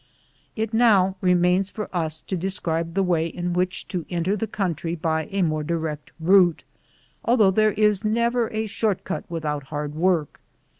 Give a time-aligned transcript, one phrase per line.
[0.55, 4.95] It now remains for us to describe the way in which to enter the country
[4.95, 6.63] by a more direct route,
[7.23, 10.39] although there is never a short cut without hard work.